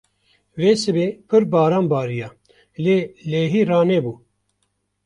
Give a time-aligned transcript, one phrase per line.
[0.59, 2.29] Vê sibê pir baran bariya
[2.85, 2.97] lê
[3.31, 4.13] lehî ranebû.